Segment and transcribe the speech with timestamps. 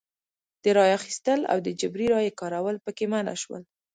[0.63, 3.63] د رایو اخیستل او د جبري رایې کارول پکې منع شول.